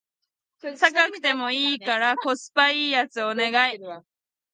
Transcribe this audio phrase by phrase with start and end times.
[0.79, 3.77] 高くてもいいからコスパ良いやつお願い